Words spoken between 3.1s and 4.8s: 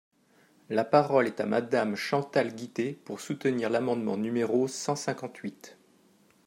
soutenir l’amendement numéro